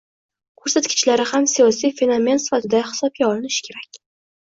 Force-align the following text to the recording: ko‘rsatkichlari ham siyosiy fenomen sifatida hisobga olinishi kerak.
ko‘rsatkichlari 0.63 1.27
ham 1.33 1.47
siyosiy 1.53 1.95
fenomen 2.01 2.43
sifatida 2.49 2.85
hisobga 2.91 3.33
olinishi 3.33 3.71
kerak. 3.73 4.05